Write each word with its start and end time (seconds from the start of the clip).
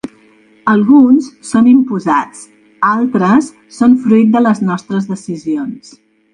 Alguns 0.71 1.27
són 1.49 1.67
imposats, 1.73 2.41
altres 2.95 3.53
són 3.81 3.95
fruit 4.07 4.35
de 4.39 4.45
les 4.49 4.65
nostres 4.73 5.11
decisions. 5.15 5.97